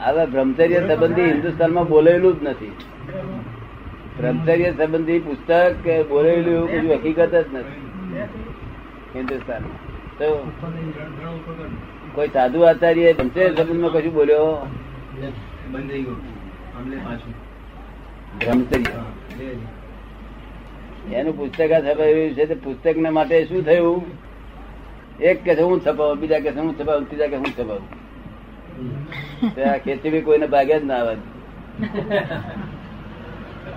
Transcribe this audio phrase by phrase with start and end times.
[0.00, 2.72] હવે બ્રહ્મચર્ય સંબંધી હિન્દુસ્તાનમાં બોલેલું જ નથી.
[4.18, 7.80] બ્રહ્મચર્ય સંબંધી પુસ્તક કે બોલેલું એવું કશું હકીકત જ નથી
[9.14, 9.78] હિન્દુસ્તાનમાં.
[12.14, 14.66] કોઈ સાધુ આચાર્ય બ્રહ્મચર્ય સંબંધમાં કશું બોલ્યો?
[18.38, 18.98] બ્રહ્મચર્ય.
[21.14, 24.29] એનું પુસ્તક આ છપાયું છે પુસ્તક પુસ્તક માટે શું થયું?
[25.28, 27.84] એક કે છે હું છપાવું બીજા કે હું છપાવું ત્રીજા કે હું છપાવું.
[29.54, 31.14] ત્યાં ખેતી બી કોઈને ભાગે જ ના આવે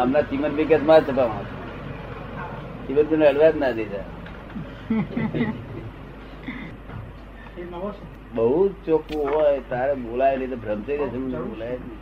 [0.00, 1.46] આમના ચીમન બી માં જ છપાવવા
[2.86, 4.06] ચીમન બી અડવા જ ના દીધા.
[8.36, 11.18] બહુ જ ચોખ્ખું હોય તારે બોલાય નહીં તો બ્રહ્મચર્ય છે
[11.50, 12.00] બોલાય જ નહીં.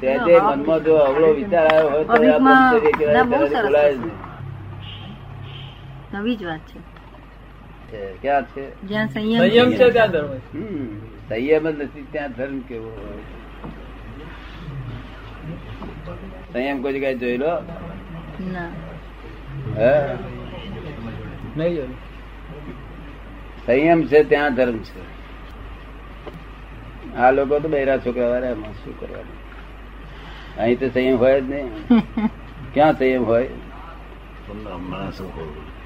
[0.00, 0.08] તે
[0.40, 2.14] મનમાં જો અવળો વિચાર આવ્યો હોય તો
[3.68, 4.18] બોલાય જ નહીં.
[6.14, 7.00] નવી જ વાત છે.
[8.16, 8.82] ક્યાં છે?
[8.82, 9.90] જ્યાં સંયમ સંયમ છે.
[9.90, 10.60] ત્યાં ધર્મ છે.
[11.28, 13.18] સંયમ જ નથી ત્યાં ધર્મ કેવો હોય?
[16.52, 17.46] સંયમ કોઈ જગ્યાએ જોઈ લો
[18.52, 18.68] ના.
[19.76, 20.14] હે?
[21.56, 21.92] નહીં
[23.66, 25.20] સંયમ છે ત્યાં ધર્મ છે.
[27.14, 29.40] આ લોકો તો બૈરા છોકરા વાળા એમાં શું કરવાનું?
[30.56, 31.70] અહીં તો સંયમ હોય જ નહીં.
[32.74, 33.48] ક્યાં સંયમ હોય?
[34.48, 35.79] હમણાં શું કહું?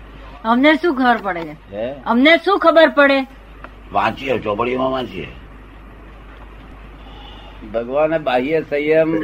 [0.45, 1.55] અમને શું ખબર પડે?
[1.55, 3.27] છે અમને શું ખબર પડે?
[3.92, 5.27] વાંચીએ ચોપડીમાં વાંચીએ.
[7.75, 9.15] ભગવાને બાહ્ય સંયમ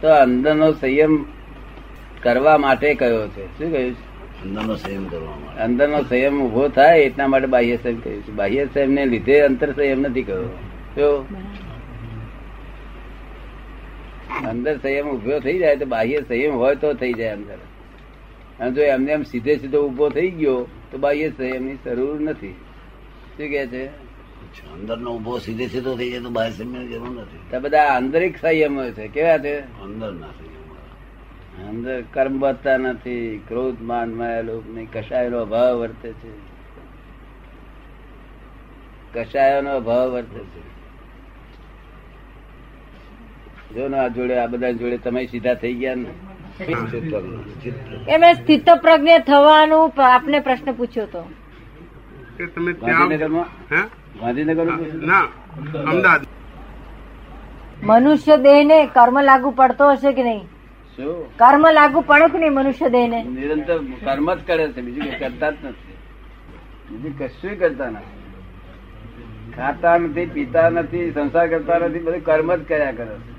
[0.00, 1.24] તો અંદરનો સંયમ
[2.22, 3.46] કરવા માટે કહ્યો છે?
[3.58, 4.42] શું કહ્યું છે?
[4.42, 5.62] અંદરનો સંયમ કરવા માટે.
[5.62, 8.32] અંદરનો સંયમ ઊભો થાય એટલા માટે બાહ્ય સંયમ કહ્યું છે.
[8.32, 10.42] બાહ્ય સંયમ ને લીધે અંતર સંયમ નથી કહ્યો
[10.94, 11.26] તો
[14.48, 17.58] અંદર સંયમ ઊભો થઈ જાય તો બાહ્ય સંયમ હોય તો થઈ જાય અંદર.
[18.60, 22.50] અને જો એમને એમ સીધે સીધો ઊભો થઈ ગયો તો બાહ્ય એમની જરૂર નથી.
[22.50, 23.86] શું કે છે?
[24.72, 27.50] અંદરનો ઊભો સીધે સીધો થઈ જાય તો બહાર સંયમની જરૂર નથી.
[27.50, 29.08] તો બધા આંતરિક સંયમો છે.
[29.08, 29.60] કેવા છે?
[29.60, 34.88] અંદરના સંયમ અંદર કર્મ વધતા નથી ક્રોધ માન માયા લોભ નહીં.
[34.92, 36.50] કશાયનો અભાવ વર્તે છે.
[39.14, 40.80] કશાયોનો અભાવ વર્તે છે.
[43.74, 46.29] જો ને આ જોડે આ બધા જોડે તમે સીધા થઈ ગયા ને?
[48.08, 51.30] એમણે સ્થિત પ્રજ્ઞ થવાનું આપને પ્રશ્ન પૂછ્યો તો.
[52.54, 54.64] તમે ત્યાં ગાંધીનગર
[55.06, 55.20] ના
[55.90, 56.20] અમદાવાદ.
[57.82, 60.44] મનુષ્ય દેહ ને કર્મ લાગુ પડતો હશે કે નહીં?
[60.96, 61.36] શું?
[61.36, 65.18] કર્મ લાગુ પડે કે નહીં મનુષ્ય દેહ ને નિરંતર કર્મ જ કરે છે બીજું કઈ
[65.18, 65.94] કરતા જ નથી.
[66.90, 68.20] બીજું કશું કરતા નથી.
[69.52, 73.30] ખાતા નથી પીતા નથી સંસાર કરતા નથી બધું કર્મ જ કર્યા કરે છે.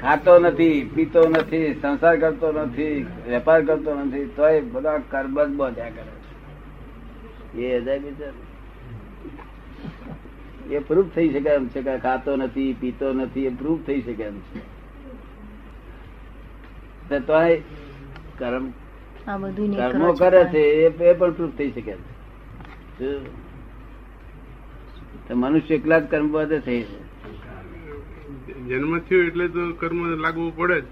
[0.00, 5.90] ખાતો નથી પીતો નથી સંસાર કરતો નથી વેપાર કરતો નથી તોય બધા કર્મ જ બોધ્યા
[5.90, 6.12] કરે
[7.54, 7.62] છે.
[7.62, 7.92] એ
[10.74, 14.22] એ પ્રૂફ થઈ શકે એમ છે કે ખાતો નથી પીતો નથી એ પ્રૂફ થઈ શકે
[14.22, 14.72] એમ છે.
[17.18, 17.60] તોય
[18.38, 18.70] કર્મ
[19.76, 23.42] કર્મો કરે છે એ પણ પ્રૂફ થઈ શકે છે.
[25.34, 27.11] મનુષ્ય એકલા જ કર્મ બધે થઈ છે
[28.68, 30.84] જન્મ થયો એટલે તો કર્મ લાગવું પડે જ.